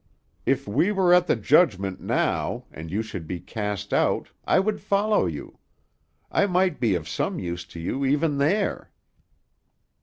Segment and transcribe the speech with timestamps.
[0.47, 4.81] If we were at the judgment now, and you should be cast out, I would
[4.81, 5.59] follow you.
[6.31, 8.89] I might be of some use to you even there."